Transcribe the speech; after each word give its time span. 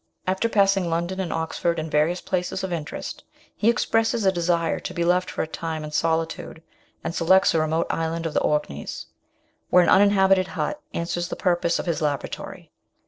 After 0.25 0.49
passing 0.49 0.89
London 0.89 1.19
and 1.19 1.31
Oxford 1.31 1.77
and 1.77 1.91
various 1.91 2.21
places 2.21 2.63
of 2.63 2.73
interest, 2.73 3.23
he 3.55 3.69
expresses 3.69 4.25
a 4.25 4.31
desire 4.31 4.79
to 4.79 4.93
be 4.95 5.05
left 5.05 5.29
for 5.29 5.43
a 5.43 5.47
time 5.47 5.83
in 5.83 5.91
solitude, 5.91 6.63
and 7.03 7.13
selects 7.13 7.53
a 7.53 7.59
remote 7.59 7.85
island 7.91 8.25
of 8.25 8.33
the 8.33 8.41
Orkneys, 8.41 9.05
where 9.69 9.83
an 9.83 9.89
uninhabited 9.89 10.47
hut 10.47 10.81
answers 10.91 11.27
the 11.27 11.35
purpose 11.35 11.77
of 11.77 11.85
his 11.85 12.01
laboratory. 12.01 12.71